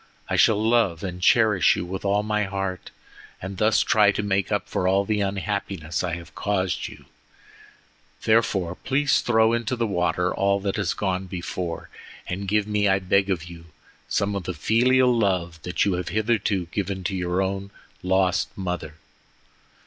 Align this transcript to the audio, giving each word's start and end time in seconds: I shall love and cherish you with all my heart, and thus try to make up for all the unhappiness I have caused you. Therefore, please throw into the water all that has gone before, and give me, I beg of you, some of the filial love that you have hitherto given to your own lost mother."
I 0.31 0.35
shall 0.35 0.59
love 0.59 1.03
and 1.03 1.21
cherish 1.21 1.75
you 1.75 1.85
with 1.85 2.03
all 2.03 2.23
my 2.23 2.45
heart, 2.45 2.89
and 3.39 3.59
thus 3.59 3.81
try 3.81 4.11
to 4.13 4.23
make 4.23 4.51
up 4.51 4.67
for 4.67 4.87
all 4.87 5.05
the 5.05 5.21
unhappiness 5.21 6.03
I 6.03 6.15
have 6.15 6.33
caused 6.33 6.87
you. 6.87 7.05
Therefore, 8.23 8.73
please 8.73 9.21
throw 9.21 9.53
into 9.53 9.75
the 9.75 9.85
water 9.85 10.33
all 10.33 10.59
that 10.61 10.77
has 10.77 10.95
gone 10.95 11.27
before, 11.27 11.87
and 12.25 12.47
give 12.47 12.65
me, 12.65 12.87
I 12.89 12.97
beg 12.97 13.29
of 13.29 13.43
you, 13.43 13.65
some 14.09 14.33
of 14.35 14.45
the 14.45 14.55
filial 14.55 15.15
love 15.15 15.61
that 15.61 15.85
you 15.85 15.93
have 15.93 16.09
hitherto 16.09 16.65
given 16.71 17.03
to 17.03 17.15
your 17.15 17.39
own 17.43 17.69
lost 18.01 18.49
mother." 18.57 18.95